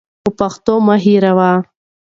خو 0.21 0.29
پښتو 0.39 0.73
مه 0.85 0.95
هېروئ. 1.03 1.55